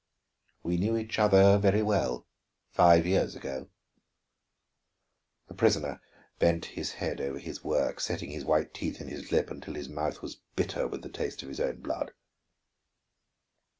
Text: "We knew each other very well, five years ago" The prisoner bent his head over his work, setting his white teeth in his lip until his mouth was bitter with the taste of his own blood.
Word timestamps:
"We 0.63 0.77
knew 0.77 0.97
each 0.97 1.19
other 1.19 1.59
very 1.59 1.83
well, 1.83 2.25
five 2.71 3.05
years 3.05 3.35
ago" 3.35 3.69
The 5.47 5.53
prisoner 5.53 6.01
bent 6.39 6.65
his 6.65 6.93
head 6.93 7.21
over 7.21 7.37
his 7.37 7.63
work, 7.63 7.99
setting 7.99 8.31
his 8.31 8.43
white 8.43 8.73
teeth 8.73 8.99
in 8.99 9.09
his 9.09 9.31
lip 9.31 9.51
until 9.51 9.75
his 9.75 9.89
mouth 9.89 10.23
was 10.23 10.41
bitter 10.55 10.87
with 10.87 11.03
the 11.03 11.09
taste 11.09 11.43
of 11.43 11.49
his 11.49 11.59
own 11.59 11.81
blood. 11.81 12.13